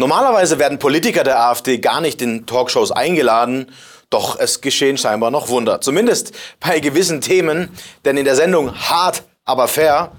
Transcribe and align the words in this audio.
Normalerweise 0.00 0.58
werden 0.58 0.78
Politiker 0.78 1.24
der 1.24 1.38
AfD 1.40 1.76
gar 1.76 2.00
nicht 2.00 2.22
in 2.22 2.46
Talkshows 2.46 2.90
eingeladen, 2.90 3.70
doch 4.08 4.40
es 4.40 4.62
geschehen 4.62 4.96
scheinbar 4.96 5.30
noch 5.30 5.50
Wunder. 5.50 5.82
Zumindest 5.82 6.32
bei 6.58 6.80
gewissen 6.80 7.20
Themen, 7.20 7.68
denn 8.06 8.16
in 8.16 8.24
der 8.24 8.34
Sendung 8.34 8.74
Hart, 8.74 9.24
aber 9.44 9.68
fair, 9.68 10.12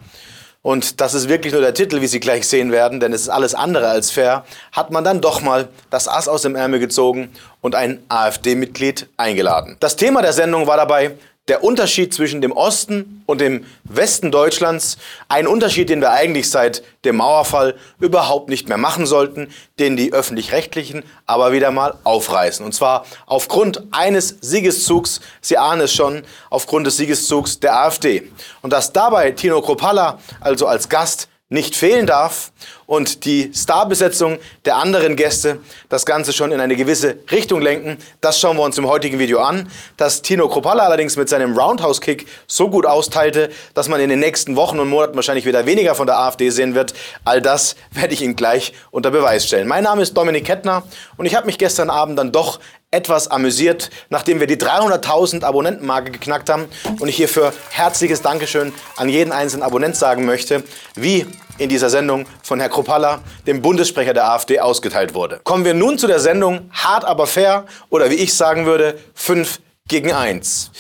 und 0.62 1.02
das 1.02 1.15
ist 1.15 1.29
wirklich 1.29 1.52
nur 1.54 1.63
der 1.63 1.73
Titel, 1.73 1.99
wie 2.02 2.05
Sie 2.05 2.20
gleich 2.20 2.47
sehen 2.47 2.71
werden, 2.71 2.99
denn 2.99 3.12
es 3.12 3.21
ist 3.21 3.29
alles 3.29 3.55
andere 3.55 3.88
als 3.88 4.12
fair, 4.12 4.46
hat 4.71 4.91
man 4.91 5.04
dann 5.04 5.20
doch 5.20 5.41
mal 5.41 5.67
das 5.90 6.08
Ass 6.08 6.28
aus 6.28 6.44
dem 6.44 6.56
Ärmel 6.56 6.79
gezogen 6.79 7.32
und 7.62 7.74
ein 7.74 8.04
AfD-Mitglied 8.08 9.10
eingeladen. 9.18 9.78
Das 9.79 9.96
Thema 9.96 10.22
der 10.22 10.34
Sendung 10.34 10.68
war 10.68 10.78
dabei 10.78 11.16
der 11.47 11.63
Unterschied 11.63 12.13
zwischen 12.13 12.39
dem 12.39 12.51
Osten 12.51 13.24
und 13.26 13.42
dem 13.42 13.65
Westen 13.83 14.31
Deutschlands, 14.31 14.97
ein 15.28 15.47
Unterschied, 15.47 15.89
den 15.89 15.99
wir 15.99 16.12
eigentlich 16.12 16.49
seit 16.49 16.84
dem 17.03 17.17
Mauerfall 17.17 17.75
überhaupt 17.99 18.49
nicht 18.49 18.70
mehr 18.70 18.77
machen 18.77 19.07
sollten, 19.07 19.52
den 19.80 19.98
die 19.98 20.13
öffentlich-rechtlichen 20.13 21.03
aber 21.25 21.52
wieder 21.52 21.71
mal 21.71 21.95
aufreißen. 22.03 22.63
Und 22.63 22.73
zwar 22.73 23.05
aufgrund 23.25 23.83
eines 23.91 24.38
Siegeszugs, 24.41 25.19
Sie 25.41 25.57
ahnen 25.57 25.81
es 25.81 25.93
schon, 25.93 26.23
aufgrund 26.52 26.85
des 26.85 26.97
Siegeszugs 26.97 27.59
der 27.59 27.75
AfD. 27.75 28.31
Und 28.61 28.71
dass 28.71 28.94
dabei 28.94 29.31
Tino 29.31 29.61
Kropalla 29.61 30.19
also 30.41 30.67
als 30.67 30.89
Gast 30.89 31.27
nicht 31.51 31.75
fehlen 31.75 32.07
darf 32.07 32.51
und 32.85 33.25
die 33.25 33.51
Starbesetzung 33.53 34.39
der 34.63 34.77
anderen 34.77 35.17
Gäste 35.17 35.59
das 35.89 36.05
Ganze 36.05 36.31
schon 36.31 36.53
in 36.53 36.61
eine 36.61 36.77
gewisse 36.77 37.17
Richtung 37.29 37.61
lenken. 37.61 37.97
Das 38.21 38.39
schauen 38.39 38.55
wir 38.55 38.63
uns 38.63 38.77
im 38.77 38.87
heutigen 38.87 39.19
Video 39.19 39.39
an. 39.39 39.69
Dass 39.97 40.21
Tino 40.21 40.47
Kropalla 40.47 40.83
allerdings 40.83 41.17
mit 41.17 41.27
seinem 41.27 41.57
Roundhouse-Kick 41.57 42.25
so 42.47 42.69
gut 42.69 42.85
austeilte, 42.85 43.51
dass 43.73 43.89
man 43.89 43.99
in 43.99 44.09
den 44.09 44.19
nächsten 44.19 44.55
Wochen 44.55 44.79
und 44.79 44.87
Monaten 44.87 45.15
wahrscheinlich 45.15 45.45
wieder 45.45 45.65
weniger 45.65 45.93
von 45.93 46.07
der 46.07 46.19
AfD 46.19 46.49
sehen 46.51 46.73
wird, 46.73 46.93
all 47.25 47.41
das 47.41 47.75
werde 47.91 48.13
ich 48.13 48.21
Ihnen 48.21 48.38
gleich 48.38 48.71
unter 48.89 49.11
Beweis 49.11 49.45
stellen. 49.45 49.67
Mein 49.67 49.83
Name 49.83 50.03
ist 50.03 50.15
Dominik 50.15 50.45
Kettner 50.45 50.83
und 51.17 51.25
ich 51.25 51.35
habe 51.35 51.47
mich 51.47 51.57
gestern 51.57 51.89
Abend 51.89 52.17
dann 52.17 52.31
doch 52.31 52.61
etwas 52.91 53.30
amüsiert, 53.30 53.89
nachdem 54.09 54.42
wir 54.42 54.47
die 54.47 54.58
300.000 54.58 55.44
Abonnentenmarke 55.44 56.11
geknackt 56.11 56.50
haben 56.50 56.66
und 57.00 57.08
ich 57.08 57.16
hierfür 57.16 57.53
herzliches 57.70 58.22
Dankeschön 58.22 58.73
an 58.98 59.08
jeden 59.08 59.31
einzelnen 59.31 59.64
Abonnent 59.64 59.95
sagen 59.95 60.25
möchte, 60.25 60.64
wie 60.95 61.25
in 61.58 61.70
dieser 61.70 61.89
Sendung 61.89 62.25
von 62.44 62.59
Herr 62.59 62.67
Kropalla, 62.67 63.22
dem 63.48 63.61
Bundessprecher 63.61 64.14
der 64.14 64.30
AfD, 64.31 64.59
ausgeteilt 64.59 65.14
wurde. 65.14 65.39
Kommen 65.44 65.64
wir 65.64 65.73
nun 65.73 65.98
zu 65.98 66.08
der 66.08 66.20
Sendung 66.20 66.70
Hart 66.72 67.06
aber 67.06 67.28
fair 67.28 67.66
oder 67.89 68.09
wie 68.09 68.16
ich 68.16 68.33
sagen 68.33 68.66
würde, 68.66 69.00
5 69.14 69.59
gegen 69.88 70.11
1. 70.11 70.72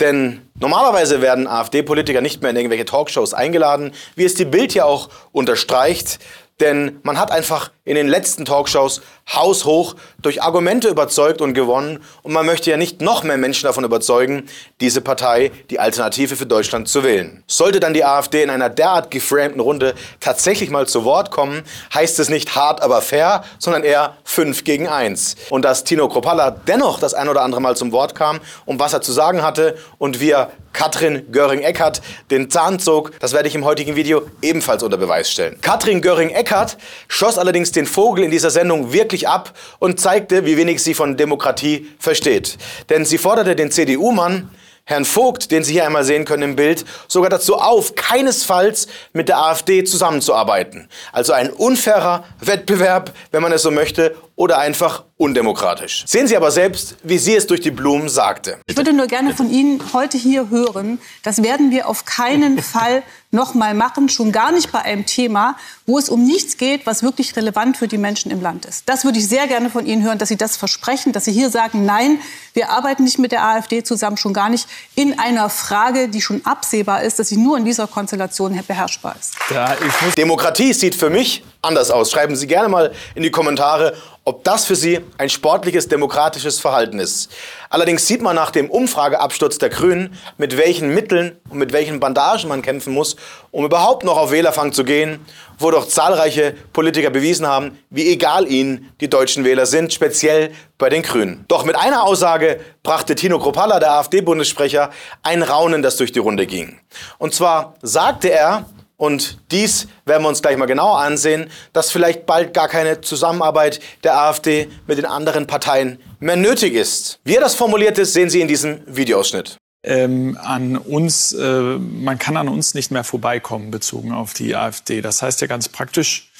Denn 0.00 0.42
normalerweise 0.58 1.22
werden 1.22 1.46
AfD-Politiker 1.46 2.20
nicht 2.20 2.42
mehr 2.42 2.50
in 2.50 2.56
irgendwelche 2.56 2.84
Talkshows 2.84 3.32
eingeladen, 3.32 3.92
wie 4.16 4.24
es 4.24 4.34
die 4.34 4.44
Bild 4.44 4.74
ja 4.74 4.84
auch 4.84 5.08
unterstreicht. 5.32 6.18
Denn 6.60 7.00
man 7.02 7.18
hat 7.18 7.30
einfach 7.30 7.70
in 7.84 7.94
den 7.94 8.06
letzten 8.06 8.44
Talkshows 8.44 9.00
haushoch 9.34 9.94
durch 10.22 10.42
Argumente 10.42 10.88
überzeugt 10.88 11.40
und 11.40 11.54
gewonnen. 11.54 12.00
Und 12.22 12.32
man 12.32 12.46
möchte 12.46 12.70
ja 12.70 12.76
nicht 12.76 13.00
noch 13.00 13.22
mehr 13.22 13.36
Menschen 13.36 13.66
davon 13.66 13.84
überzeugen, 13.84 14.48
diese 14.80 15.00
Partei, 15.00 15.50
die 15.70 15.78
Alternative 15.78 16.36
für 16.36 16.46
Deutschland, 16.46 16.88
zu 16.88 17.04
wählen. 17.04 17.42
Sollte 17.46 17.80
dann 17.80 17.94
die 17.94 18.04
AfD 18.04 18.42
in 18.42 18.50
einer 18.50 18.68
derart 18.68 19.10
geframten 19.10 19.60
Runde 19.60 19.94
tatsächlich 20.20 20.70
mal 20.70 20.86
zu 20.86 21.04
Wort 21.04 21.30
kommen, 21.30 21.62
heißt 21.94 22.18
es 22.18 22.28
nicht 22.28 22.54
hart, 22.54 22.82
aber 22.82 23.02
fair, 23.02 23.44
sondern 23.58 23.84
eher 23.84 24.16
5 24.24 24.64
gegen 24.64 24.88
1. 24.88 25.36
Und 25.50 25.64
dass 25.64 25.84
Tino 25.84 26.08
Kropalla 26.08 26.50
dennoch 26.50 26.98
das 26.98 27.14
ein 27.14 27.28
oder 27.28 27.42
andere 27.42 27.60
Mal 27.60 27.76
zum 27.76 27.92
Wort 27.92 28.14
kam 28.14 28.40
und 28.66 28.78
was 28.78 28.92
er 28.92 29.00
zu 29.00 29.12
sagen 29.12 29.42
hatte 29.42 29.76
und 29.98 30.20
wie 30.20 30.30
er 30.30 30.50
Katrin 30.72 31.32
Göring-Eckardt 31.32 32.00
den 32.30 32.48
Zahn 32.48 32.78
zog, 32.78 33.18
das 33.18 33.32
werde 33.32 33.48
ich 33.48 33.54
im 33.54 33.64
heutigen 33.64 33.96
Video 33.96 34.22
ebenfalls 34.40 34.82
unter 34.82 34.96
Beweis 34.96 35.30
stellen. 35.30 35.58
Katrin 35.60 36.00
Göring-Eckardt 36.00 36.76
schoss 37.08 37.38
allerdings 37.38 37.72
den 37.72 37.86
Vogel 37.86 38.24
in 38.24 38.30
dieser 38.30 38.50
Sendung 38.50 38.92
wirklich 38.92 39.19
ab 39.28 39.54
und 39.78 40.00
zeigte, 40.00 40.44
wie 40.46 40.56
wenig 40.56 40.82
sie 40.82 40.94
von 40.94 41.16
Demokratie 41.16 41.88
versteht. 41.98 42.58
Denn 42.88 43.04
sie 43.04 43.18
forderte 43.18 43.56
den 43.56 43.70
CDU-Mann, 43.70 44.50
Herrn 44.84 45.04
Vogt, 45.04 45.52
den 45.52 45.62
Sie 45.62 45.74
hier 45.74 45.86
einmal 45.86 46.02
sehen 46.02 46.24
können 46.24 46.42
im 46.42 46.56
Bild, 46.56 46.84
sogar 47.06 47.30
dazu 47.30 47.56
auf, 47.56 47.94
keinesfalls 47.94 48.88
mit 49.12 49.28
der 49.28 49.38
AfD 49.38 49.84
zusammenzuarbeiten. 49.84 50.88
Also 51.12 51.32
ein 51.32 51.50
unfairer 51.50 52.24
Wettbewerb, 52.40 53.12
wenn 53.30 53.40
man 53.40 53.52
es 53.52 53.62
so 53.62 53.70
möchte, 53.70 54.16
oder 54.40 54.56
einfach 54.56 55.04
undemokratisch. 55.18 56.04
Sehen 56.06 56.26
Sie 56.26 56.34
aber 56.34 56.50
selbst, 56.50 56.96
wie 57.02 57.18
sie 57.18 57.36
es 57.36 57.46
durch 57.46 57.60
die 57.60 57.70
Blumen 57.70 58.08
sagte. 58.08 58.56
Ich 58.64 58.74
würde 58.74 58.94
nur 58.94 59.06
gerne 59.06 59.34
von 59.34 59.50
Ihnen 59.50 59.82
heute 59.92 60.16
hier 60.16 60.48
hören, 60.48 60.98
das 61.22 61.42
werden 61.42 61.70
wir 61.70 61.86
auf 61.86 62.06
keinen 62.06 62.58
Fall 62.62 63.02
noch 63.32 63.52
mal 63.52 63.74
machen, 63.74 64.08
schon 64.08 64.32
gar 64.32 64.50
nicht 64.50 64.72
bei 64.72 64.80
einem 64.80 65.04
Thema, 65.04 65.56
wo 65.84 65.98
es 65.98 66.08
um 66.08 66.24
nichts 66.24 66.56
geht, 66.56 66.86
was 66.86 67.02
wirklich 67.02 67.36
relevant 67.36 67.76
für 67.76 67.86
die 67.86 67.98
Menschen 67.98 68.32
im 68.32 68.40
Land 68.40 68.64
ist. 68.64 68.88
Das 68.88 69.04
würde 69.04 69.18
ich 69.18 69.28
sehr 69.28 69.46
gerne 69.46 69.68
von 69.68 69.84
Ihnen 69.84 70.02
hören, 70.02 70.16
dass 70.16 70.30
Sie 70.30 70.38
das 70.38 70.56
versprechen, 70.56 71.12
dass 71.12 71.26
Sie 71.26 71.32
hier 71.32 71.50
sagen, 71.50 71.84
nein, 71.84 72.18
wir 72.54 72.70
arbeiten 72.70 73.04
nicht 73.04 73.18
mit 73.18 73.30
der 73.30 73.44
AfD 73.44 73.82
zusammen, 73.82 74.16
schon 74.16 74.32
gar 74.32 74.48
nicht 74.48 74.66
in 74.94 75.18
einer 75.18 75.50
Frage, 75.50 76.08
die 76.08 76.22
schon 76.22 76.40
absehbar 76.46 77.02
ist, 77.02 77.18
dass 77.18 77.28
sie 77.28 77.36
nur 77.36 77.58
in 77.58 77.66
dieser 77.66 77.86
Konstellation 77.86 78.58
beherrschbar 78.66 79.16
ist. 79.20 79.34
Ja, 79.50 79.76
Demokratie 80.16 80.72
sieht 80.72 80.94
für 80.94 81.10
mich 81.10 81.44
anders 81.62 81.90
aus. 81.90 82.10
Schreiben 82.10 82.36
Sie 82.36 82.46
gerne 82.46 82.68
mal 82.68 82.92
in 83.14 83.22
die 83.22 83.30
Kommentare, 83.30 83.94
ob 84.24 84.44
das 84.44 84.66
für 84.66 84.76
Sie 84.76 85.00
ein 85.18 85.30
sportliches, 85.30 85.88
demokratisches 85.88 86.60
Verhalten 86.60 86.98
ist. 86.98 87.30
Allerdings 87.70 88.06
sieht 88.06 88.20
man 88.20 88.36
nach 88.36 88.50
dem 88.50 88.70
Umfrageabsturz 88.70 89.58
der 89.58 89.70
Grünen, 89.70 90.18
mit 90.36 90.56
welchen 90.56 90.94
Mitteln 90.94 91.38
und 91.48 91.58
mit 91.58 91.72
welchen 91.72 92.00
Bandagen 92.00 92.48
man 92.48 92.62
kämpfen 92.62 92.92
muss, 92.92 93.16
um 93.50 93.64
überhaupt 93.64 94.04
noch 94.04 94.18
auf 94.18 94.30
Wählerfang 94.30 94.72
zu 94.72 94.84
gehen, 94.84 95.24
wo 95.58 95.70
doch 95.70 95.88
zahlreiche 95.88 96.54
Politiker 96.72 97.10
bewiesen 97.10 97.46
haben, 97.46 97.78
wie 97.88 98.08
egal 98.08 98.46
ihnen 98.46 98.92
die 99.00 99.08
deutschen 99.08 99.44
Wähler 99.44 99.66
sind, 99.66 99.92
speziell 99.92 100.52
bei 100.78 100.90
den 100.90 101.02
Grünen. 101.02 101.44
Doch 101.48 101.64
mit 101.64 101.76
einer 101.76 102.02
Aussage 102.02 102.60
brachte 102.82 103.14
Tino 103.14 103.38
Kropalla, 103.38 103.78
der 103.78 103.92
AfD-Bundessprecher, 103.92 104.90
ein 105.22 105.42
Raunen, 105.42 105.82
das 105.82 105.96
durch 105.96 106.12
die 106.12 106.18
Runde 106.18 106.46
ging. 106.46 106.78
Und 107.18 107.34
zwar 107.34 107.74
sagte 107.82 108.30
er, 108.30 108.66
und 109.00 109.38
dies 109.50 109.88
werden 110.04 110.24
wir 110.24 110.28
uns 110.28 110.42
gleich 110.42 110.58
mal 110.58 110.66
genauer 110.66 110.98
ansehen, 110.98 111.48
dass 111.72 111.90
vielleicht 111.90 112.26
bald 112.26 112.52
gar 112.52 112.68
keine 112.68 113.00
Zusammenarbeit 113.00 113.80
der 114.04 114.18
AfD 114.18 114.68
mit 114.86 114.98
den 114.98 115.06
anderen 115.06 115.46
Parteien 115.46 115.98
mehr 116.18 116.36
nötig 116.36 116.74
ist. 116.74 117.18
Wie 117.24 117.34
er 117.34 117.40
das 117.40 117.54
formuliert 117.54 117.96
ist, 117.96 118.12
sehen 118.12 118.28
Sie 118.28 118.42
in 118.42 118.48
diesem 118.48 118.82
Videoausschnitt. 118.84 119.56
Ähm, 119.82 120.36
an 120.42 120.76
uns, 120.76 121.32
äh, 121.32 121.78
man 121.78 122.18
kann 122.18 122.36
an 122.36 122.48
uns 122.48 122.74
nicht 122.74 122.90
mehr 122.90 123.02
vorbeikommen 123.02 123.70
bezogen 123.70 124.12
auf 124.12 124.34
die 124.34 124.54
AfD. 124.54 125.00
Das 125.00 125.22
heißt 125.22 125.40
ja 125.40 125.46
ganz 125.46 125.70
praktisch, 125.70 126.30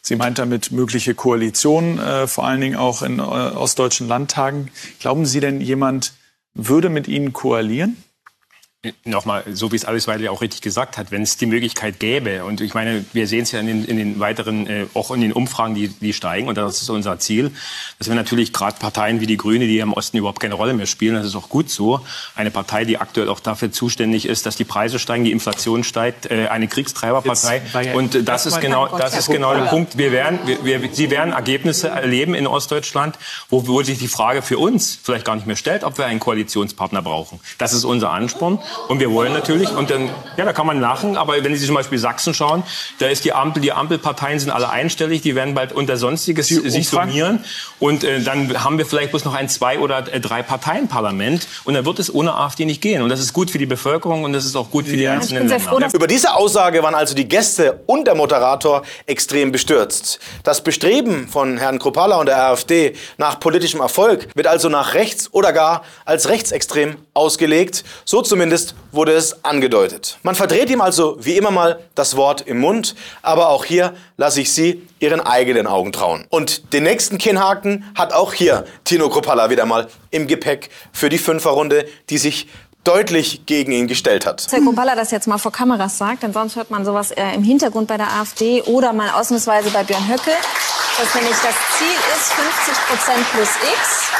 sie 0.00 0.14
meint 0.14 0.38
damit 0.38 0.70
mögliche 0.70 1.16
Koalitionen, 1.16 1.98
äh, 1.98 2.28
vor 2.28 2.46
allen 2.46 2.60
Dingen 2.60 2.76
auch 2.76 3.02
in 3.02 3.18
äh, 3.18 3.22
ostdeutschen 3.22 4.06
Landtagen. 4.06 4.70
Glauben 5.00 5.26
Sie 5.26 5.40
denn, 5.40 5.60
jemand 5.60 6.12
würde 6.54 6.90
mit 6.90 7.08
Ihnen 7.08 7.32
koalieren? 7.32 8.03
Nochmal, 9.04 9.44
so 9.52 9.72
wie 9.72 9.76
es 9.76 9.84
Alice 9.84 10.06
Weidel 10.06 10.26
ja 10.26 10.30
auch 10.30 10.42
richtig 10.42 10.60
gesagt 10.60 10.98
hat, 10.98 11.10
wenn 11.10 11.22
es 11.22 11.36
die 11.36 11.46
Möglichkeit 11.46 12.00
gäbe, 12.00 12.44
und 12.44 12.60
ich 12.60 12.74
meine, 12.74 13.04
wir 13.12 13.26
sehen 13.26 13.42
es 13.42 13.52
ja 13.52 13.60
in 13.60 13.66
den, 13.66 13.84
in 13.84 13.96
den 13.96 14.20
weiteren, 14.20 14.66
äh, 14.66 14.86
auch 14.94 15.10
in 15.10 15.20
den 15.20 15.32
Umfragen, 15.32 15.74
die, 15.74 15.88
die 15.88 16.12
steigen, 16.12 16.48
und 16.48 16.56
das 16.56 16.82
ist 16.82 16.90
unser 16.90 17.18
Ziel, 17.18 17.50
dass 17.98 18.08
wir 18.08 18.14
natürlich 18.14 18.52
gerade 18.52 18.76
Parteien 18.78 19.20
wie 19.20 19.26
die 19.26 19.36
Grüne, 19.36 19.66
die 19.66 19.78
im 19.78 19.92
Osten 19.92 20.18
überhaupt 20.18 20.40
keine 20.40 20.54
Rolle 20.54 20.74
mehr 20.74 20.86
spielen, 20.86 21.14
das 21.14 21.26
ist 21.26 21.36
auch 21.36 21.48
gut 21.48 21.70
so, 21.70 22.00
eine 22.34 22.50
Partei, 22.50 22.84
die 22.84 22.98
aktuell 22.98 23.28
auch 23.28 23.40
dafür 23.40 23.72
zuständig 23.72 24.26
ist, 24.26 24.46
dass 24.46 24.56
die 24.56 24.64
Preise 24.64 24.98
steigen, 24.98 25.24
die 25.24 25.32
Inflation 25.32 25.84
steigt, 25.84 26.30
äh, 26.30 26.48
eine 26.48 26.68
Kriegstreiberpartei, 26.68 27.62
und 27.94 28.14
das, 28.14 28.24
das 28.24 28.46
ist 28.46 28.60
genau, 28.60 28.86
das 28.98 29.16
ist 29.16 29.30
genau 29.30 29.54
der 29.54 29.66
Punkt. 29.66 29.96
Wir 29.96 30.12
werden, 30.12 30.40
wir, 30.44 30.82
wir, 30.82 30.90
Sie 30.92 31.10
werden 31.10 31.32
Ergebnisse 31.32 31.88
erleben 31.88 32.34
in 32.34 32.46
Ostdeutschland, 32.46 33.18
wo, 33.48 33.66
wo 33.66 33.82
sich 33.82 33.98
die 33.98 34.08
Frage 34.08 34.42
für 34.42 34.58
uns 34.58 34.98
vielleicht 35.02 35.24
gar 35.24 35.36
nicht 35.36 35.46
mehr 35.46 35.56
stellt, 35.56 35.84
ob 35.84 35.98
wir 35.98 36.06
einen 36.06 36.20
Koalitionspartner 36.20 37.02
brauchen. 37.02 37.40
Das 37.58 37.72
ist 37.72 37.84
unser 37.84 38.10
Ansporn. 38.10 38.58
Und 38.88 39.00
wir 39.00 39.10
wollen 39.10 39.32
natürlich, 39.32 39.70
und 39.70 39.90
dann, 39.90 40.10
ja, 40.36 40.44
da 40.44 40.52
kann 40.52 40.66
man 40.66 40.80
lachen, 40.80 41.16
aber 41.16 41.42
wenn 41.42 41.54
Sie 41.56 41.66
zum 41.66 41.74
Beispiel 41.74 41.98
Sachsen 41.98 42.34
schauen, 42.34 42.62
da 42.98 43.06
ist 43.06 43.24
die 43.24 43.32
Ampel, 43.32 43.62
die 43.62 43.72
Ampelparteien 43.72 44.38
sind 44.38 44.50
alle 44.50 44.70
einstellig, 44.70 45.22
die 45.22 45.34
werden 45.34 45.54
bald 45.54 45.72
unter 45.72 45.96
Sonstiges 45.96 46.48
sich 46.48 46.88
summieren. 46.88 47.44
Und 47.78 48.04
äh, 48.04 48.20
dann 48.20 48.62
haben 48.62 48.78
wir 48.78 48.86
vielleicht 48.86 49.10
bloß 49.10 49.24
noch 49.24 49.34
ein 49.34 49.48
Zwei- 49.48 49.78
oder 49.78 50.12
äh, 50.12 50.20
Drei-Parteien-Parlament. 50.20 51.46
Und 51.64 51.74
dann 51.74 51.84
wird 51.84 51.98
es 51.98 52.12
ohne 52.12 52.34
AfD 52.34 52.64
nicht 52.64 52.80
gehen. 52.80 53.02
Und 53.02 53.08
das 53.08 53.20
ist 53.20 53.32
gut 53.32 53.50
für 53.50 53.58
die 53.58 53.66
Bevölkerung 53.66 54.24
und 54.24 54.32
das 54.32 54.44
ist 54.44 54.56
auch 54.56 54.70
gut 54.70 54.86
für 54.86 54.96
die 54.96 55.02
ja, 55.02 55.12
einzelnen 55.12 55.48
Länder. 55.48 55.88
Über 55.92 56.06
diese 56.06 56.34
Aussage 56.34 56.82
waren 56.82 56.94
also 56.94 57.14
die 57.14 57.28
Gäste 57.28 57.80
und 57.86 58.06
der 58.06 58.14
Moderator 58.14 58.82
extrem 59.06 59.52
bestürzt. 59.52 60.18
Das 60.42 60.62
Bestreben 60.62 61.28
von 61.28 61.58
Herrn 61.58 61.78
Kropala 61.78 62.16
und 62.16 62.26
der 62.26 62.42
AfD 62.42 62.94
nach 63.18 63.40
politischem 63.40 63.80
Erfolg 63.80 64.28
wird 64.34 64.46
also 64.46 64.68
nach 64.68 64.94
rechts 64.94 65.32
oder 65.32 65.52
gar 65.52 65.82
als 66.04 66.28
rechtsextrem 66.28 66.96
ausgelegt. 67.12 67.84
So 68.04 68.22
zumindest 68.22 68.63
wurde 68.92 69.12
es 69.12 69.44
angedeutet. 69.44 70.18
Man 70.22 70.34
verdreht 70.34 70.70
ihm 70.70 70.80
also 70.80 71.16
wie 71.20 71.36
immer 71.36 71.50
mal 71.50 71.80
das 71.94 72.16
Wort 72.16 72.42
im 72.42 72.60
Mund, 72.60 72.94
aber 73.22 73.48
auch 73.48 73.64
hier 73.64 73.94
lasse 74.16 74.40
ich 74.40 74.52
Sie 74.52 74.86
Ihren 75.00 75.20
eigenen 75.20 75.66
Augen 75.66 75.92
trauen. 75.92 76.24
Und 76.30 76.72
den 76.72 76.84
nächsten 76.84 77.18
Kinnhaken 77.18 77.84
hat 77.94 78.12
auch 78.12 78.32
hier 78.32 78.64
Tino 78.84 79.08
Kropalla 79.08 79.50
wieder 79.50 79.66
mal 79.66 79.88
im 80.10 80.26
Gepäck 80.26 80.70
für 80.92 81.08
die 81.08 81.18
Fünferrunde, 81.18 81.84
die 82.08 82.18
sich 82.18 82.48
deutlich 82.84 83.46
gegen 83.46 83.72
ihn 83.72 83.88
gestellt 83.88 84.26
hat. 84.26 84.46
Herr 84.50 84.60
Kropalla 84.60 84.94
das 84.94 85.10
jetzt 85.10 85.26
mal 85.26 85.38
vor 85.38 85.52
Kameras 85.52 85.98
sagt, 85.98 86.22
denn 86.22 86.32
sonst 86.32 86.56
hört 86.56 86.70
man 86.70 86.84
sowas 86.84 87.10
im 87.10 87.42
Hintergrund 87.42 87.88
bei 87.88 87.96
der 87.96 88.12
AfD 88.12 88.62
oder 88.62 88.92
mal 88.92 89.10
ausnahmsweise 89.10 89.70
bei 89.70 89.84
Björn 89.84 90.08
Höcke. 90.08 90.32
Dass 90.98 91.14
nämlich 91.14 91.36
das 91.36 91.54
Ziel 91.78 91.96
ist 92.16 92.32
50 92.32 92.74
Prozent 92.88 93.32
plus 93.32 93.48
X. 93.48 94.10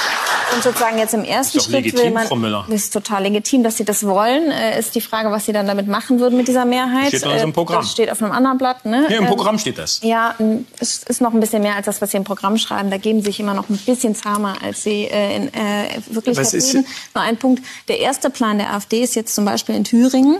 Und 0.55 0.62
sozusagen 0.62 0.99
jetzt 0.99 1.15
im 1.15 1.25
ersten 1.25 1.56
Ist 1.59 1.65
Schritt 1.65 1.73
legitim, 1.75 2.00
will 2.05 2.11
man, 2.12 2.26
Frau 2.29 2.37
Müller. 2.37 2.65
das 2.69 2.82
ist 2.82 2.93
total 2.93 3.23
legitim, 3.23 3.62
dass 3.65 3.76
sie 3.79 3.85
das 3.85 4.06
wollen. 4.06 4.50
Äh, 4.50 4.79
ist 4.79 4.94
die 4.94 5.00
Frage, 5.00 5.31
was 5.31 5.47
sie 5.47 5.53
dann 5.53 5.67
damit 5.67 5.88
machen 5.88 6.21
würden 6.21 6.37
mit 6.37 6.47
dieser 6.49 6.65
Mehrheit. 6.65 7.09
Steht 7.09 7.23
in 7.23 7.31
unserem 7.31 7.50
Äh, 7.50 7.55
Programm. 7.55 7.81
Das 7.82 7.91
steht 7.91 8.11
auf 8.12 8.23
einem 8.23 8.31
anderen 8.31 8.59
Blatt. 8.59 8.85
Ne? 8.85 9.06
Ja, 9.09 9.17
im 9.19 9.25
Ähm, 9.25 9.31
Programm 9.31 9.59
steht 9.59 9.79
das. 9.79 10.00
Ja, 10.03 10.35
es 10.81 10.99
ist 11.05 11.21
noch 11.23 11.32
ein 11.32 11.41
bisschen 11.41 11.62
mehr 11.62 11.75
als 11.76 11.87
das, 11.87 12.00
was 12.03 12.11
Sie 12.11 12.19
im 12.19 12.25
Programm 12.25 12.59
schreiben. 12.59 12.91
Da 12.91 12.99
geben 12.99 13.20
Sie 13.20 13.27
sich 13.27 13.41
immer 13.41 13.55
noch 13.55 13.69
ein 13.70 13.77
bisschen 13.79 14.15
zahmer, 14.15 14.55
als 14.62 14.82
Sie 14.82 15.05
äh, 15.06 15.37
in 15.37 15.49
äh, 15.55 15.88
Wirklichkeit 16.11 16.53
reden. 16.53 16.87
Nur 17.15 17.25
ein 17.25 17.37
Punkt. 17.38 17.65
Der 17.88 18.00
erste 18.00 18.29
Plan 18.31 18.59
der 18.59 18.75
AfD 18.75 19.03
ist 19.03 19.15
jetzt 19.17 19.35
zum 19.35 19.44
Beispiel 19.47 19.75
in 19.75 19.85
Thüringen 19.85 20.38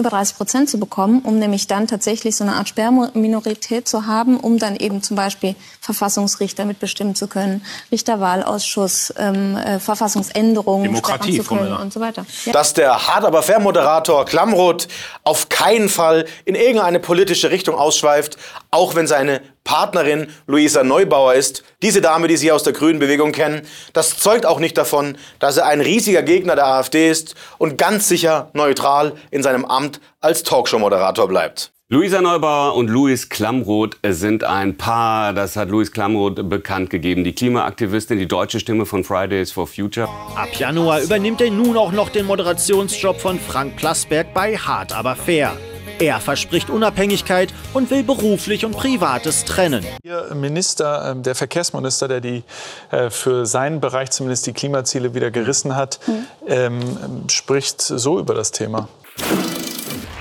über 0.00 0.10
30 0.10 0.36
Prozent 0.36 0.70
zu 0.70 0.78
bekommen, 0.78 1.20
um 1.22 1.38
nämlich 1.38 1.66
dann 1.66 1.86
tatsächlich 1.86 2.36
so 2.36 2.44
eine 2.44 2.54
Art 2.54 2.68
Sperrminorität 2.68 3.88
zu 3.88 4.06
haben, 4.06 4.38
um 4.38 4.58
dann 4.58 4.76
eben 4.76 5.02
zum 5.02 5.16
Beispiel 5.16 5.54
Verfassungsrichter 5.80 6.64
mitbestimmen 6.64 7.14
zu 7.14 7.26
können, 7.28 7.64
Richterwahlausschuss, 7.90 9.14
ähm, 9.18 9.56
äh, 9.56 9.78
Verfassungsänderungen 9.78 10.84
Demokratie, 10.84 11.38
zu 11.40 11.44
können 11.44 11.72
und 11.74 11.92
so 11.92 12.00
weiter. 12.00 12.26
Ja. 12.44 12.52
dass 12.52 12.74
der 12.74 13.06
hart 13.06 13.24
aber 13.24 13.42
fair 13.42 13.60
Moderator 13.60 14.24
Klamroth 14.24 14.88
auf 15.24 15.48
keinen 15.48 15.88
Fall 15.88 16.26
in 16.44 16.54
irgendeine 16.54 17.00
politische 17.00 17.50
Richtung 17.50 17.74
ausschweift, 17.74 18.36
auch 18.70 18.94
wenn 18.94 19.06
seine 19.06 19.40
Partnerin 19.64 20.28
Luisa 20.46 20.84
Neubauer 20.84 21.34
ist. 21.34 21.64
Diese 21.82 22.00
Dame, 22.00 22.28
die 22.28 22.36
Sie 22.36 22.52
aus 22.52 22.62
der 22.62 22.72
Grünen 22.72 22.98
Bewegung 22.98 23.32
kennen, 23.32 23.62
das 23.92 24.16
zeugt 24.16 24.46
auch 24.46 24.60
nicht 24.60 24.78
davon, 24.78 25.18
dass 25.38 25.56
er 25.56 25.66
ein 25.66 25.80
riesiger 25.80 26.22
Gegner 26.22 26.54
der 26.54 26.66
AfD 26.66 27.10
ist 27.10 27.34
und 27.58 27.78
ganz 27.78 28.08
sicher 28.08 28.50
neutral 28.52 29.14
in 29.30 29.42
seinem 29.42 29.64
Amt 29.64 30.00
als 30.20 30.42
Talkshow-Moderator 30.42 31.28
bleibt. 31.28 31.72
Luisa 31.88 32.20
Neubauer 32.20 32.74
und 32.74 32.90
Louis 32.90 33.28
Klamroth 33.28 33.96
sind 34.04 34.42
ein 34.42 34.76
Paar, 34.76 35.32
das 35.32 35.54
hat 35.54 35.68
Louis 35.68 35.92
Klamroth 35.92 36.48
bekannt 36.48 36.90
gegeben. 36.90 37.22
Die 37.22 37.32
Klimaaktivistin, 37.32 38.18
die 38.18 38.26
deutsche 38.26 38.58
Stimme 38.58 38.86
von 38.86 39.04
Fridays 39.04 39.52
for 39.52 39.68
Future. 39.68 40.08
Ab 40.34 40.48
Januar 40.58 41.00
übernimmt 41.00 41.40
er 41.40 41.52
nun 41.52 41.76
auch 41.76 41.92
noch 41.92 42.08
den 42.08 42.26
Moderationsjob 42.26 43.20
von 43.20 43.38
Frank 43.38 43.76
Plasberg 43.76 44.34
bei 44.34 44.56
Hart 44.56 44.96
aber 44.96 45.14
fair. 45.14 45.56
Er 45.98 46.20
verspricht 46.20 46.68
Unabhängigkeit 46.68 47.54
und 47.72 47.90
will 47.90 48.02
beruflich 48.02 48.66
und 48.66 48.76
Privates 48.76 49.46
trennen. 49.46 49.82
Ihr 50.02 50.34
Minister, 50.34 51.10
ähm, 51.10 51.22
der 51.22 51.34
Verkehrsminister, 51.34 52.06
der 52.06 52.20
die 52.20 52.44
äh, 52.90 53.08
für 53.08 53.46
seinen 53.46 53.80
Bereich 53.80 54.10
zumindest 54.10 54.46
die 54.46 54.52
Klimaziele 54.52 55.14
wieder 55.14 55.30
gerissen 55.30 55.74
hat, 55.74 55.98
ähm, 56.46 56.82
spricht 57.30 57.80
so 57.80 58.18
über 58.18 58.34
das 58.34 58.50
Thema. 58.50 58.88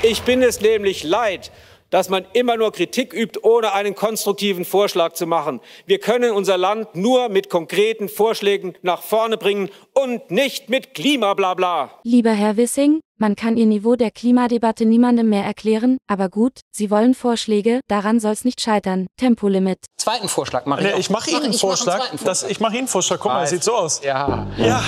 Ich 0.01 0.22
bin 0.22 0.42
es 0.42 0.62
nämlich 0.62 1.04
leid, 1.04 1.51
dass 1.90 2.10
man 2.10 2.26
immer 2.34 2.58
nur 2.58 2.72
Kritik 2.72 3.14
übt, 3.14 3.40
ohne 3.44 3.74
einen 3.74 3.96
konstruktiven 3.96 4.66
Vorschlag 4.66 5.14
zu 5.14 5.26
machen. 5.28 5.62
Wir 5.86 6.00
können 6.00 6.32
unser 6.32 6.58
Land 6.58 6.96
nur 6.96 7.30
mit 7.30 7.50
konkreten 7.50 8.10
Vorschlägen 8.10 8.76
nach 8.82 9.02
vorne 9.02 9.38
bringen 9.38 9.70
und 9.94 10.32
nicht 10.32 10.70
mit 10.70 10.94
Klimablabla. 10.94 11.92
Lieber 12.04 12.32
Herr 12.32 12.58
Wissing, 12.58 13.00
man 13.18 13.38
kann 13.38 13.56
Ihr 13.56 13.66
Niveau 13.66 13.96
der 13.96 14.12
Klimadebatte 14.12 14.86
niemandem 14.86 15.30
mehr 15.30 15.46
erklären, 15.46 15.98
aber 16.06 16.28
gut, 16.28 16.60
Sie 16.72 16.92
wollen 16.92 17.14
Vorschläge, 17.14 17.80
daran 17.88 18.20
soll's 18.20 18.44
nicht 18.44 18.60
scheitern. 18.60 19.08
Tempolimit. 19.18 19.86
Zweiten 19.98 20.28
Vorschlag 20.28 20.66
mache 20.66 20.82
ich. 20.82 20.88
Nee, 20.88 20.94
auch. 20.94 21.00
ich 21.00 21.10
mache 21.10 21.30
Ihnen 21.30 21.44
einen 21.44 21.52
mach 21.54 21.60
Vorschlag. 21.60 22.12
Das, 22.26 22.44
ich 22.44 22.60
mache 22.60 22.74
Ihnen 22.74 22.80
einen 22.80 22.88
Vorschlag. 22.90 23.20
Guck 23.20 23.32
mal, 23.32 23.42
das 23.42 23.52
sieht 23.52 23.64
so 23.64 23.74
aus. 23.74 24.02
Ja. 24.04 24.48
Ja. 24.58 24.84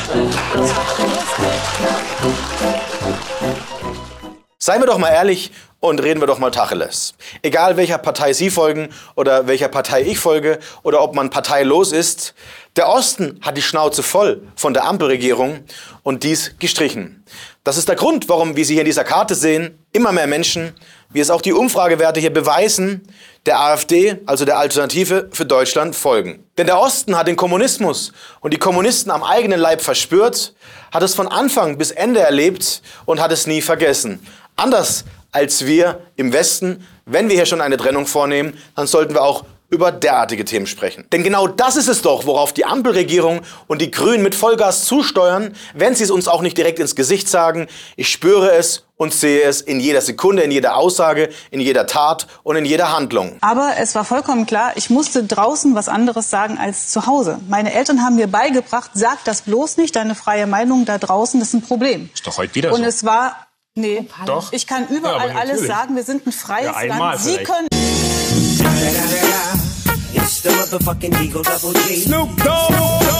Seien 4.60 4.82
wir 4.82 4.88
doch 4.88 4.98
mal 4.98 5.12
ehrlich 5.12 5.52
und 5.80 6.02
reden 6.02 6.20
wir 6.20 6.26
doch 6.26 6.40
mal 6.40 6.50
Tacheles. 6.50 7.14
Egal 7.44 7.78
welcher 7.78 8.00
Partei 8.00 8.34
Sie 8.34 8.50
folgen 8.50 8.90
oder 9.14 9.46
welcher 9.46 9.68
Partei 9.68 10.02
ich 10.02 10.18
folge 10.18 10.58
oder 10.82 11.04
ob 11.04 11.14
man 11.14 11.30
parteilos 11.30 11.92
ist, 11.92 12.34
der 12.76 12.90
Osten 12.90 13.40
hat 13.44 13.56
die 13.56 13.62
Schnauze 13.62 14.02
voll 14.02 14.42
von 14.56 14.74
der 14.74 14.86
Ampelregierung 14.86 15.60
und 16.02 16.24
dies 16.24 16.56
gestrichen. 16.58 17.24
Das 17.64 17.78
ist 17.78 17.88
der 17.88 17.96
Grund, 17.96 18.30
warum, 18.30 18.56
wie 18.56 18.64
Sie 18.64 18.74
hier 18.74 18.82
in 18.82 18.88
dieser 18.88 19.04
Karte 19.04 19.36
sehen, 19.36 19.78
immer 19.94 20.12
mehr 20.12 20.26
Menschen, 20.26 20.74
wie 21.10 21.20
es 21.20 21.30
auch 21.30 21.42
die 21.42 21.54
Umfragewerte 21.54 22.20
hier 22.20 22.34
beweisen, 22.34 23.08
der 23.46 23.60
AfD, 23.60 24.18
also 24.26 24.44
der 24.44 24.58
Alternative 24.58 25.30
für 25.32 25.46
Deutschland, 25.46 25.96
folgen. 25.96 26.44
Denn 26.58 26.66
der 26.66 26.80
Osten 26.80 27.16
hat 27.16 27.28
den 27.28 27.36
Kommunismus 27.36 28.12
und 28.42 28.54
die 28.54 28.60
Kommunisten 28.60 29.12
am 29.12 29.24
eigenen 29.24 29.60
Leib 29.60 29.82
verspürt, 29.82 30.56
hat 30.92 31.04
es 31.04 31.14
von 31.14 31.28
Anfang 31.28 31.78
bis 31.78 31.92
Ende 31.92 32.22
erlebt 32.22 32.82
und 33.06 33.22
hat 33.22 33.32
es 33.32 33.46
nie 33.46 33.62
vergessen. 33.62 34.26
Anders 34.58 35.06
als 35.32 35.66
wir 35.68 36.02
im 36.16 36.34
Westen, 36.34 36.86
wenn 37.06 37.30
wir 37.30 37.36
hier 37.36 37.46
schon 37.46 37.62
eine 37.62 37.78
Trennung 37.78 38.08
vornehmen, 38.08 38.58
dann 38.76 38.88
sollten 38.88 39.14
wir 39.14 39.22
auch 39.22 39.46
über 39.70 39.92
derartige 39.92 40.46
Themen 40.46 40.66
sprechen. 40.66 41.06
Denn 41.12 41.24
genau 41.24 41.46
das 41.48 41.76
ist 41.76 41.90
es 41.90 42.02
doch, 42.02 42.26
worauf 42.26 42.54
die 42.54 42.66
Ampelregierung 42.66 43.42
und 43.68 43.82
die 43.82 43.92
Grünen 43.92 44.24
mit 44.24 44.34
Vollgas 44.34 44.86
zusteuern, 44.86 45.54
wenn 45.76 45.94
sie 45.94 46.06
es 46.06 46.12
uns 46.12 46.28
auch 46.28 46.42
nicht 46.42 46.58
direkt 46.58 46.80
ins 46.80 46.96
Gesicht 46.96 47.28
sagen. 47.28 47.68
Ich 47.98 48.10
spüre 48.10 48.52
es 48.54 48.86
und 48.96 49.14
sehe 49.14 49.44
es 49.44 49.62
in 49.62 49.80
jeder 49.80 50.02
Sekunde, 50.02 50.42
in 50.42 50.52
jeder 50.52 50.78
Aussage, 50.78 51.30
in 51.52 51.60
jeder 51.60 51.86
Tat 51.86 52.28
und 52.44 52.56
in 52.56 52.64
jeder 52.66 52.96
Handlung. 52.96 53.38
Aber 53.42 53.74
es 53.78 53.94
war 53.94 54.06
vollkommen 54.06 54.46
klar, 54.46 54.72
ich 54.76 54.90
musste 54.90 55.24
draußen 55.26 55.76
was 55.76 55.90
anderes 55.90 56.30
sagen 56.30 56.58
als 56.58 56.90
zu 56.90 57.06
Hause. 57.06 57.40
Meine 57.50 57.74
Eltern 57.74 58.02
haben 58.02 58.16
mir 58.16 58.28
beigebracht, 58.28 58.92
sag 58.94 59.24
das 59.26 59.42
bloß 59.42 59.78
nicht, 59.78 59.98
deine 59.98 60.16
freie 60.16 60.48
Meinung 60.48 60.86
da 60.86 60.98
draußen 60.98 61.42
ist 61.42 61.54
ein 61.54 61.62
Problem. 61.62 62.10
Ist 62.14 62.26
doch 62.26 62.38
heute 62.38 62.56
wieder 62.56 62.72
Und 62.74 62.84
so. 62.84 62.88
es 62.88 63.04
war, 63.04 63.47
nee, 63.78 64.08
Doch. 64.26 64.52
ich 64.52 64.68
kann 64.68 64.88
Ja, 64.90 64.98
überall 64.98 65.30
aber 65.32 65.40
alles 65.40 65.66
sagen, 65.66 65.96
wir 65.96 66.04
sind 66.04 66.28
ein 66.28 66.32
freies 66.32 66.72
Ja, 66.76 66.98
Land. 66.98 67.20
Sie 67.22 67.34
vielleicht. 67.36 67.46
können 67.46 67.68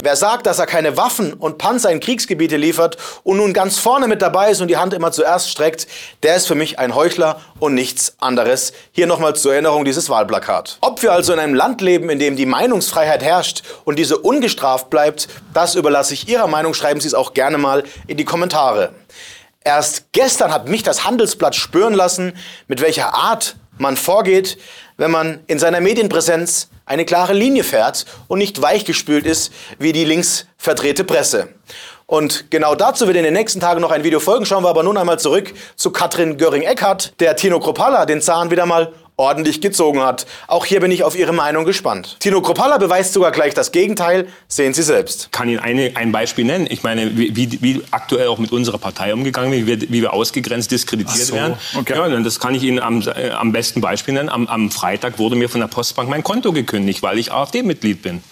Wer 0.02 0.16
sagt, 0.16 0.46
dass 0.46 0.58
er 0.58 0.66
keine 0.66 0.96
Waffen 0.96 1.32
und 1.32 1.58
Panzer 1.58 1.90
in 1.90 2.00
Kriegsgebiete 2.00 2.56
liefert 2.56 2.96
und 3.24 3.38
nun 3.38 3.52
ganz 3.52 3.78
vorne 3.78 4.08
mit 4.08 4.20
dabei 4.22 4.50
ist 4.50 4.60
und 4.60 4.68
die 4.68 4.76
Hand 4.76 4.94
immer 4.94 5.10
zuerst 5.12 5.50
streckt, 5.50 5.86
der 6.22 6.36
ist 6.36 6.46
für 6.46 6.54
mich 6.54 6.78
ein 6.78 6.94
Heuchler 6.94 7.40
und 7.58 7.74
nichts 7.74 8.14
anderes. 8.20 8.72
Hier 8.92 9.06
nochmal 9.06 9.34
zur 9.36 9.52
Erinnerung 9.52 9.84
dieses 9.84 10.08
Wahlplakat. 10.10 10.78
Ob 10.80 11.02
wir 11.02 11.12
also 11.12 11.32
in 11.32 11.38
einem 11.38 11.54
Land 11.54 11.80
leben, 11.80 12.10
in 12.10 12.18
dem 12.18 12.36
die 12.36 12.46
Meinungsfreiheit 12.46 13.22
herrscht 13.22 13.62
und 13.84 13.98
diese 13.98 14.18
ungestraft 14.18 14.90
bleibt, 14.90 15.28
das 15.54 15.74
überlasse 15.74 16.14
ich 16.14 16.28
Ihrer 16.28 16.46
Meinung. 16.46 16.74
Schreiben 16.74 17.00
Sie 17.00 17.08
es 17.08 17.14
auch 17.14 17.32
gerne 17.34 17.58
mal 17.58 17.84
in 18.06 18.16
die 18.16 18.24
Kommentare. 18.24 18.94
Erst 19.64 20.12
gestern 20.12 20.52
hat 20.52 20.68
mich 20.68 20.82
das 20.82 21.04
Handelsblatt 21.04 21.54
spüren 21.54 21.94
lassen, 21.94 22.32
mit 22.68 22.80
welcher 22.80 23.14
Art 23.14 23.56
man 23.78 23.96
vorgeht, 23.96 24.58
wenn 24.96 25.10
man 25.10 25.40
in 25.46 25.58
seiner 25.58 25.80
Medienpräsenz 25.80 26.68
eine 26.84 27.04
klare 27.04 27.34
Linie 27.34 27.64
fährt 27.64 28.06
und 28.28 28.38
nicht 28.38 28.60
weichgespült 28.62 29.26
ist 29.26 29.52
wie 29.78 29.92
die 29.92 30.04
links 30.04 30.46
verdrehte 30.56 31.04
Presse. 31.04 31.48
Und 32.06 32.50
genau 32.50 32.74
dazu 32.74 33.06
wird 33.06 33.18
in 33.18 33.24
den 33.24 33.34
nächsten 33.34 33.60
Tagen 33.60 33.82
noch 33.82 33.90
ein 33.90 34.02
Video 34.02 34.18
folgen. 34.18 34.46
Schauen 34.46 34.64
wir 34.64 34.70
aber 34.70 34.82
nun 34.82 34.96
einmal 34.96 35.18
zurück 35.18 35.52
zu 35.76 35.90
Katrin 35.90 36.38
Göring-Eckardt, 36.38 37.20
der 37.20 37.36
Tino 37.36 37.60
Kropalla 37.60 38.06
den 38.06 38.22
Zahn 38.22 38.50
wieder 38.50 38.64
mal 38.64 38.94
ordentlich 39.18 39.60
gezogen 39.60 40.00
hat. 40.00 40.26
Auch 40.46 40.64
hier 40.64 40.80
bin 40.80 40.90
ich 40.90 41.02
auf 41.02 41.18
Ihre 41.18 41.32
Meinung 41.32 41.64
gespannt. 41.64 42.16
Tino 42.20 42.40
Kropalla 42.40 42.78
beweist 42.78 43.12
sogar 43.12 43.32
gleich 43.32 43.52
das 43.52 43.72
Gegenteil. 43.72 44.28
Sehen 44.46 44.72
Sie 44.72 44.82
selbst. 44.82 45.30
kann 45.32 45.48
Ihnen 45.48 45.58
eine, 45.58 45.92
ein 45.96 46.12
Beispiel 46.12 46.44
nennen. 46.44 46.66
Ich 46.70 46.84
meine, 46.84 47.18
wie, 47.18 47.34
wie, 47.34 47.58
wie 47.60 47.82
aktuell 47.90 48.28
auch 48.28 48.38
mit 48.38 48.52
unserer 48.52 48.78
Partei 48.78 49.12
umgegangen 49.12 49.52
wird, 49.52 49.66
wie 49.66 49.66
wir, 49.66 49.90
wie 49.90 50.02
wir 50.02 50.12
ausgegrenzt, 50.12 50.70
diskreditiert 50.70 51.26
so, 51.26 51.34
werden. 51.34 51.56
okay. 51.76 51.94
Ja, 51.94 52.04
und 52.04 52.24
das 52.24 52.38
kann 52.38 52.54
ich 52.54 52.62
Ihnen 52.62 52.78
am, 52.78 53.02
äh, 53.02 53.30
am 53.30 53.52
besten 53.52 53.80
Beispiel 53.80 54.14
nennen. 54.14 54.28
Am, 54.28 54.46
am 54.46 54.70
Freitag 54.70 55.18
wurde 55.18 55.34
mir 55.34 55.48
von 55.48 55.60
der 55.60 55.68
Postbank 55.68 56.08
mein 56.08 56.22
Konto 56.22 56.52
gekündigt, 56.52 57.02
weil 57.02 57.18
ich 57.18 57.32
AfD-Mitglied 57.32 58.02
bin. 58.02 58.22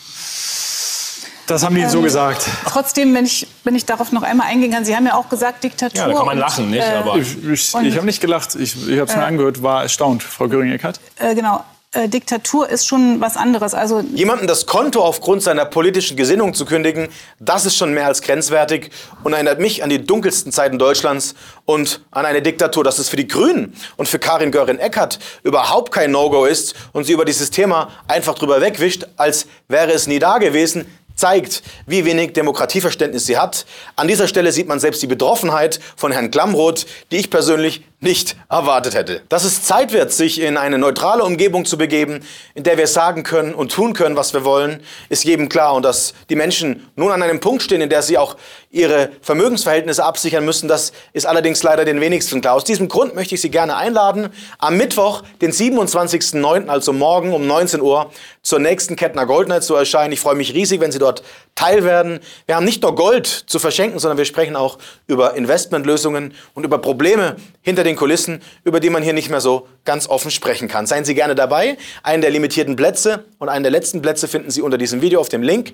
Das 1.47 1.65
haben 1.65 1.75
die 1.75 1.85
so 1.87 2.03
gesagt. 2.03 2.47
Trotzdem, 2.67 3.15
wenn 3.15 3.25
ich, 3.25 3.47
wenn 3.65 3.75
ich 3.75 3.87
darauf 3.87 4.13
noch 4.13 4.23
einmal 4.23 4.49
eingehen 4.49 4.73
kann, 4.73 4.85
Sie 4.85 4.97
haben 4.97 5.07
ja 5.07 5.15
auch 5.15 5.29
gesagt, 5.29 5.63
Diktatur. 5.65 5.99
Ja, 6.01 6.09
da 6.09 6.15
kann 6.15 6.27
man 6.27 6.35
und, 6.35 6.41
lachen, 6.41 6.71
nicht? 6.71 6.83
äh, 6.83 6.95
Aber 6.97 7.17
Ich, 7.17 7.37
ich, 7.45 7.75
ich 7.75 7.97
habe 7.97 8.07
nicht 8.07 8.21
gelacht. 8.21 8.55
Ich, 8.57 8.89
ich 8.89 8.99
habe 8.99 9.09
es 9.11 9.17
mir 9.17 9.25
angehört, 9.25 9.63
war 9.63 9.83
erstaunt, 9.83 10.23
Frau 10.23 10.49
Göring-Eckert. 10.49 11.01
Äh, 11.19 11.35
genau. 11.35 11.65
Äh, 11.93 12.09
Diktatur 12.09 12.69
ist 12.69 12.87
schon 12.87 13.21
was 13.21 13.37
anderes. 13.37 13.73
Also 13.73 14.01
Jemandem 14.01 14.49
das 14.49 14.67
Konto 14.67 15.03
aufgrund 15.03 15.43
seiner 15.43 15.65
politischen 15.65 16.17
Gesinnung 16.17 16.53
zu 16.53 16.67
kündigen, 16.67 17.09
das 17.39 17.65
ist 17.65 17.77
schon 17.77 17.95
mehr 17.95 18.07
als 18.07 18.23
grenzwertig 18.23 18.91
und 19.23 19.33
erinnert 19.33 19.61
mich 19.61 19.83
an 19.85 19.89
die 19.89 20.05
dunkelsten 20.05 20.53
Zeiten 20.53 20.79
Deutschlands 20.79 21.35
und 21.65 22.03
an 22.11 22.27
eine 22.27 22.43
Diktatur, 22.43 22.83
dass 22.85 22.99
es 22.99 23.09
für 23.09 23.17
die 23.17 23.29
Grünen 23.29 23.73
und 23.97 24.09
für 24.09 24.19
Karin 24.19 24.51
Göring-Eckardt 24.51 25.21
überhaupt 25.45 25.93
kein 25.93 26.11
No-Go 26.11 26.45
ist 26.45 26.75
und 26.93 27.05
sie 27.05 27.13
über 27.13 27.25
dieses 27.25 27.51
Thema 27.51 27.89
einfach 28.09 28.35
drüber 28.35 28.61
wegwischt, 28.61 29.07
als 29.17 29.47
wäre 29.69 29.93
es 29.93 30.07
nie 30.07 30.19
da 30.19 30.39
gewesen, 30.39 30.87
zeigt, 31.17 31.63
wie 31.87 32.05
wenig 32.05 32.35
Demokratieverständnis 32.35 33.27
sie 33.27 33.39
hat. 33.39 33.67
An 33.97 34.07
dieser 34.07 34.29
Stelle 34.29 34.53
sieht 34.53 34.69
man 34.69 34.79
selbst 34.79 35.03
die 35.03 35.07
Betroffenheit 35.07 35.81
von 35.97 36.13
Herrn 36.13 36.31
Klamroth, 36.31 36.87
die 37.11 37.17
ich 37.17 37.31
persönlich 37.31 37.83
nicht 38.01 38.37
erwartet 38.51 38.95
hätte. 38.95 39.23
Dass 39.29 39.45
es 39.45 39.63
Zeit 39.63 39.93
wird, 39.93 40.13
sich 40.13 40.41
in 40.41 40.57
eine 40.57 40.79
neutrale 40.79 41.25
Umgebung 41.25 41.65
zu 41.65 41.79
begeben, 41.79 42.21
in 42.55 42.63
der 42.63 42.77
wir 42.77 42.87
sagen 42.87 43.23
können 43.23 43.55
und 43.55 43.73
tun 43.73 43.95
können, 43.95 44.17
was 44.17 44.35
wir 44.35 44.45
wollen, 44.45 44.83
ist 45.09 45.25
jedem 45.25 45.49
klar. 45.49 45.75
Und 45.75 45.83
dass 45.83 46.13
die 46.29 46.37
Menschen 46.37 46.89
nun 46.95 47.11
an 47.11 47.23
einem 47.23 47.41
Punkt 47.41 47.63
stehen, 47.63 47.81
in 47.81 47.89
der 47.89 48.03
sie 48.03 48.19
auch 48.19 48.37
ihre 48.71 49.11
Vermögensverhältnisse 49.23 50.05
absichern 50.05 50.45
müssen, 50.45 50.69
das 50.69 50.93
ist 51.15 51.27
allerdings 51.27 51.63
leider 51.63 51.87
den 51.87 52.01
wenigsten 52.01 52.43
klar. 52.43 52.55
Aus 52.55 52.65
diesem 52.65 52.89
Grund 52.89 53.15
möchte 53.15 53.35
ich 53.35 53.41
Sie 53.41 53.51
gerne 53.51 53.77
einladen, 53.77 54.29
am 54.59 54.77
Mittwoch, 54.77 55.23
den 55.41 55.53
27.09., 55.53 56.69
also 56.69 56.93
morgen 56.93 57.33
um 57.33 57.47
19 57.47 57.81
Uhr, 57.81 58.11
zur 58.43 58.59
nächsten 58.59 58.95
Kettner 58.95 59.25
Gold 59.25 59.49
Night 59.49 59.65
zu 59.65 59.75
erscheinen. 59.75 60.13
Ich 60.13 60.21
freue 60.21 60.35
mich 60.35 60.53
riesig, 60.53 60.81
wenn 60.81 60.93
Sie 60.93 60.99
dort 60.99 61.23
teil 61.55 61.85
werden. 61.85 62.21
Wir 62.45 62.57
haben 62.57 62.65
nicht 62.65 62.83
nur 62.83 62.95
Gold 62.95 63.27
zu 63.27 63.59
verschenken, 63.59 63.99
sondern 63.99 64.19
wir 64.19 64.27
sprechen 64.27 64.55
auch 64.55 64.79
über 65.07 65.35
Investmentlösungen 65.35 66.35
und 66.55 66.65
über 66.65 66.79
Probleme 66.79 67.37
hinter 67.63 67.83
den 67.83 67.96
Kulissen, 67.97 68.41
über 68.65 68.81
die 68.81 68.91
man 68.91 69.03
hier 69.03 69.13
nicht 69.13 69.31
mehr 69.31 69.41
so 69.41 69.67
ganz 69.85 70.09
offen 70.09 70.31
sprechen 70.31 70.69
kann. 70.69 70.87
Seien 70.87 71.05
Sie 71.05 71.15
gerne 71.15 71.35
dabei. 71.35 71.77
Einen 72.03 72.23
der 72.23 72.31
limitierten 72.31 72.77
Plätze 72.77 73.25
und 73.39 73.49
einen 73.49 73.63
der 73.63 73.73
letzten 73.73 74.03
Plätze 74.03 74.29
finden 74.29 74.51
Sie 74.51 74.63
unter 74.63 74.79
diesem 74.79 75.03
Video 75.03 75.21
auf 75.21 75.29
dem 75.29 75.43
Link. 75.43 75.73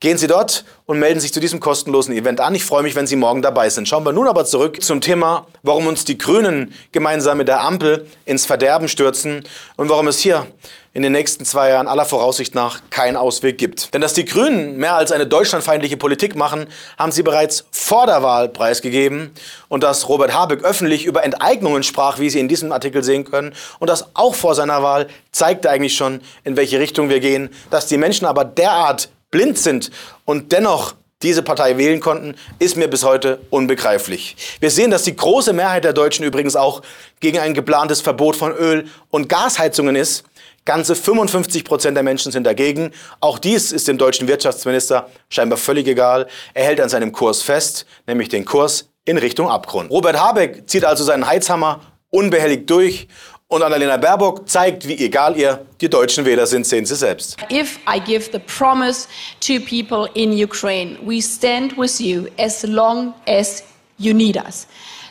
Gehen 0.00 0.18
Sie 0.18 0.26
dort 0.26 0.64
und 0.86 0.98
melden 0.98 1.20
sich 1.20 1.32
zu 1.32 1.40
diesem 1.40 1.60
kostenlosen 1.60 2.14
Event 2.14 2.40
an. 2.40 2.54
Ich 2.54 2.64
freue 2.64 2.82
mich, 2.82 2.94
wenn 2.94 3.06
Sie 3.06 3.16
morgen 3.16 3.42
dabei 3.42 3.68
sind. 3.70 3.88
Schauen 3.88 4.04
wir 4.04 4.12
nun 4.12 4.26
aber 4.26 4.44
zurück 4.44 4.82
zum 4.82 5.00
Thema, 5.00 5.46
warum 5.62 5.86
uns 5.86 6.04
die 6.04 6.18
Grünen 6.18 6.74
gemeinsam 6.92 7.38
mit 7.38 7.48
der 7.48 7.60
Ampel 7.60 8.06
ins 8.24 8.46
Verderben 8.46 8.88
stürzen 8.88 9.44
und 9.76 9.88
warum 9.88 10.08
es 10.08 10.18
hier 10.18 10.46
in 10.94 11.02
den 11.02 11.12
nächsten 11.12 11.44
zwei 11.44 11.70
Jahren 11.70 11.88
aller 11.88 12.04
Voraussicht 12.04 12.54
nach 12.54 12.80
keinen 12.90 13.16
Ausweg 13.16 13.58
gibt. 13.58 13.92
Denn 13.92 14.00
dass 14.00 14.14
die 14.14 14.24
Grünen 14.24 14.76
mehr 14.76 14.94
als 14.94 15.10
eine 15.10 15.26
deutschlandfeindliche 15.26 15.96
Politik 15.96 16.36
machen, 16.36 16.68
haben 16.96 17.10
sie 17.10 17.24
bereits 17.24 17.64
vor 17.72 18.06
der 18.06 18.22
Wahl 18.22 18.48
preisgegeben. 18.48 19.32
Und 19.68 19.82
dass 19.82 20.08
Robert 20.08 20.32
Habeck 20.32 20.62
öffentlich 20.62 21.04
über 21.04 21.24
Enteignungen 21.24 21.82
sprach, 21.82 22.20
wie 22.20 22.30
Sie 22.30 22.38
in 22.38 22.46
diesem 22.46 22.70
Artikel 22.70 23.02
sehen 23.02 23.24
können, 23.24 23.54
und 23.80 23.90
das 23.90 24.06
auch 24.14 24.36
vor 24.36 24.54
seiner 24.54 24.84
Wahl, 24.84 25.08
zeigte 25.32 25.68
eigentlich 25.68 25.96
schon, 25.96 26.20
in 26.44 26.56
welche 26.56 26.78
Richtung 26.78 27.08
wir 27.08 27.18
gehen. 27.18 27.50
Dass 27.70 27.86
die 27.86 27.98
Menschen 27.98 28.26
aber 28.26 28.44
derart 28.44 29.08
blind 29.32 29.58
sind 29.58 29.90
und 30.24 30.52
dennoch 30.52 30.94
diese 31.24 31.42
Partei 31.42 31.76
wählen 31.78 32.00
konnten, 32.00 32.36
ist 32.58 32.76
mir 32.76 32.86
bis 32.86 33.02
heute 33.02 33.40
unbegreiflich. 33.50 34.36
Wir 34.60 34.70
sehen, 34.70 34.90
dass 34.90 35.02
die 35.02 35.16
große 35.16 35.52
Mehrheit 35.52 35.82
der 35.82 35.94
Deutschen 35.94 36.24
übrigens 36.24 36.54
auch 36.54 36.82
gegen 37.18 37.38
ein 37.38 37.54
geplantes 37.54 38.00
Verbot 38.00 38.36
von 38.36 38.52
Öl- 38.52 38.86
und 39.10 39.28
Gasheizungen 39.28 39.96
ist. 39.96 40.24
Ganze 40.64 40.94
55 40.96 41.64
Prozent 41.64 41.94
der 41.94 42.02
Menschen 42.02 42.32
sind 42.32 42.44
dagegen. 42.44 42.92
Auch 43.20 43.38
dies 43.38 43.70
ist 43.70 43.86
dem 43.86 43.98
deutschen 43.98 44.28
Wirtschaftsminister 44.28 45.10
scheinbar 45.28 45.58
völlig 45.58 45.86
egal. 45.86 46.26
Er 46.54 46.64
hält 46.64 46.80
an 46.80 46.88
seinem 46.88 47.12
Kurs 47.12 47.42
fest, 47.42 47.84
nämlich 48.06 48.30
den 48.30 48.46
Kurs 48.46 48.88
in 49.04 49.18
Richtung 49.18 49.50
Abgrund. 49.50 49.90
Robert 49.90 50.18
Habeck 50.18 50.68
zieht 50.68 50.86
also 50.86 51.04
seinen 51.04 51.26
Heizhammer 51.26 51.80
unbehelligt 52.08 52.70
durch 52.70 53.08
und 53.48 53.62
Annalena 53.62 53.98
Baerbock 53.98 54.48
zeigt, 54.48 54.88
wie 54.88 54.96
egal 55.04 55.36
ihr 55.36 55.66
die 55.82 55.90
deutschen 55.90 56.24
Wähler 56.24 56.46
sind, 56.46 56.66
sehen 56.66 56.86
Sie 56.86 56.96
selbst. 56.96 57.36
If 57.52 57.78
I 57.86 58.00
give 58.00 58.30
the 58.32 58.38
promise 58.38 59.06
to 59.40 59.60
people 59.60 60.08
in 60.14 60.32
Ukraine, 60.32 60.96
we 61.04 61.20
stand 61.20 61.76
with 61.76 62.00
you 62.00 62.26
as 62.38 62.62
long 62.62 63.12
as 63.26 63.62
you 63.98 64.14
need 64.14 64.36
us 64.36 64.66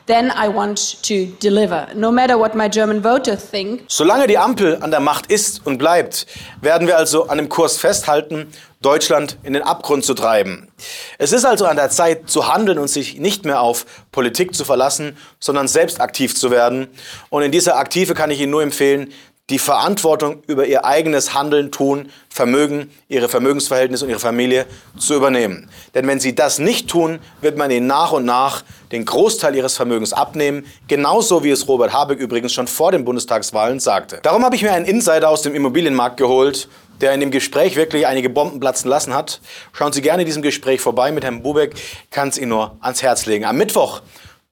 then 0.05 0.31
I 0.31 0.48
want 0.48 1.01
to 1.03 1.27
deliver, 1.41 1.88
no 1.95 2.12
matter 2.12 2.38
what 2.38 2.55
my 2.55 2.69
German 2.69 3.03
voters 3.03 3.50
think. 3.50 3.83
Solange 3.88 4.27
die 4.27 4.38
Ampel 4.38 4.77
an 4.81 4.91
der 4.91 5.00
Macht 5.00 5.27
ist 5.27 5.65
und 5.65 5.77
bleibt, 5.77 6.25
werden 6.62 6.88
wir 6.88 6.98
also 6.98 7.27
an 7.27 7.38
dem 7.38 7.50
Kurs 7.50 7.77
festhalten, 7.77 8.48
Deutschland 8.81 9.38
in 9.43 9.53
den 9.53 9.63
Abgrund 9.63 10.03
zu 10.03 10.13
treiben. 10.13 10.69
Es 11.17 11.31
ist 11.31 11.45
also 11.45 11.65
an 11.65 11.77
der 11.77 11.89
Zeit 11.89 12.29
zu 12.29 12.53
handeln 12.53 12.77
und 12.79 12.89
sich 12.89 13.17
nicht 13.17 13.45
mehr 13.45 13.62
auf 13.62 13.86
Politik 14.12 14.53
zu 14.53 14.65
verlassen, 14.65 15.17
sondern 15.39 15.67
selbst 15.67 16.01
aktiv 16.01 16.36
zu 16.36 16.51
werden. 16.51 16.88
Und 17.29 17.43
in 17.43 17.51
dieser 17.51 17.77
Aktive 17.77 18.13
kann 18.13 18.29
ich 18.29 18.41
Ihnen 18.41 18.51
nur 18.51 18.62
empfehlen, 18.62 19.13
die 19.50 19.59
Verantwortung 19.59 20.41
über 20.47 20.65
ihr 20.65 20.85
eigenes 20.85 21.33
Handeln, 21.33 21.69
Tun, 21.69 22.09
Vermögen, 22.29 22.89
ihre 23.09 23.27
Vermögensverhältnisse 23.27 24.05
und 24.05 24.09
ihre 24.09 24.19
Familie 24.19 24.65
zu 24.97 25.15
übernehmen. 25.15 25.69
Denn 25.93 26.07
wenn 26.07 26.21
sie 26.21 26.33
das 26.33 26.59
nicht 26.59 26.89
tun, 26.89 27.19
wird 27.41 27.57
man 27.57 27.69
ihnen 27.69 27.85
nach 27.85 28.13
und 28.13 28.23
nach 28.23 28.63
den 28.93 29.03
Großteil 29.03 29.53
ihres 29.55 29.75
Vermögens 29.75 30.13
abnehmen, 30.13 30.65
genauso 30.88 31.43
wie 31.43 31.50
es 31.50 31.67
Robert 31.67 31.91
Habeck 31.91 32.19
übrigens 32.19 32.53
schon 32.53 32.67
vor 32.67 32.93
den 32.93 33.03
Bundestagswahlen 33.03 33.81
sagte. 33.81 34.19
Darum 34.23 34.45
habe 34.45 34.55
ich 34.55 34.63
mir 34.63 34.71
einen 34.71 34.85
Insider 34.85 35.29
aus 35.29 35.41
dem 35.41 35.53
Immobilienmarkt 35.53 36.15
geholt, 36.15 36.69
der 37.01 37.13
in 37.13 37.19
dem 37.19 37.31
Gespräch 37.31 37.75
wirklich 37.75 38.07
einige 38.07 38.29
Bomben 38.29 38.62
platzen 38.62 38.89
lassen 38.89 39.13
hat. 39.13 39.41
Schauen 39.73 39.91
Sie 39.91 40.01
gerne 40.01 40.21
in 40.21 40.25
diesem 40.25 40.41
Gespräch 40.41 40.79
vorbei 40.79 41.12
mit 41.12 41.25
Herrn 41.25 41.43
Bubeck, 41.43 41.73
kann 42.12 42.29
es 42.29 42.38
Ihnen 42.38 42.50
nur 42.50 42.77
ans 42.79 43.03
Herz 43.03 43.25
legen. 43.25 43.43
Am 43.43 43.57
Mittwoch 43.57 44.01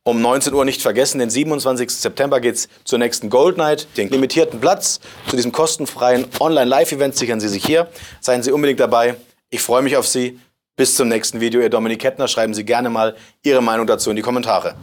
um 0.04 0.20
19 0.20 0.54
Uhr 0.54 0.66
nicht 0.66 0.82
vergessen, 0.82 1.20
den 1.20 1.30
27. 1.30 1.90
September 1.92 2.40
geht 2.40 2.56
es 2.56 2.70
zur 2.84 2.98
nächsten 2.98 3.30
Gold 3.30 3.58
Night. 3.58 3.88
Den 3.98 4.10
limitierten 4.10 4.60
Platz 4.60 5.00
zu 5.28 5.36
diesem 5.36 5.52
kostenfreien 5.52 6.26
Online-Live-Event 6.40 7.16
sichern 7.16 7.40
Sie 7.40 7.48
sich 7.48 7.64
hier. 7.64 7.88
Seien 8.20 8.42
Sie 8.42 8.52
unbedingt 8.52 8.80
dabei. 8.80 9.16
Ich 9.52 9.62
freue 9.62 9.84
mich 9.84 9.98
auf 9.98 10.08
Sie. 10.08 10.40
Bis 10.76 10.96
zum 10.96 11.08
nächsten 11.08 11.40
Video. 11.40 11.62
Ihr 11.62 11.70
Dominik 11.70 12.00
Kettner. 12.00 12.28
Schreiben 12.28 12.56
Sie 12.56 12.66
gerne 12.66 12.90
mal 12.90 13.16
Ihre 13.44 13.62
Meinung 13.62 13.86
dazu 13.86 14.10
in 14.10 14.16
die 14.16 14.24
Kommentare. 14.24 14.76